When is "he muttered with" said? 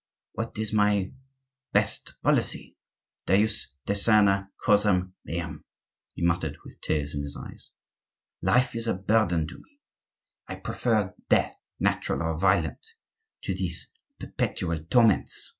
6.15-6.81